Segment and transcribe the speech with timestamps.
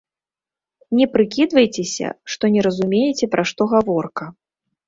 [0.99, 4.25] Не прыкідвайцеся, што не разумееце, пра што гаворка.